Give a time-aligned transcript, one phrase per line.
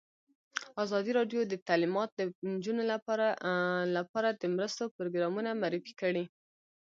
[0.83, 2.21] ازادي راډیو د تعلیمات د
[2.53, 3.27] نجونو لپاره
[3.95, 6.23] لپاره د مرستو پروګرامونه معرفي کړي.